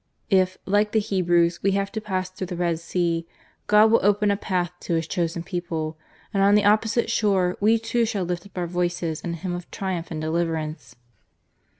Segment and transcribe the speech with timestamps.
[0.31, 3.27] If, like the Hebrews, we have to pass through the Red Sea,
[3.67, 5.95] God will open a path to His chosen people
[6.33, 9.53] and on the opposite shore we too shall lift up our voices in a hymn
[9.53, 10.95] of triumph and deliverance."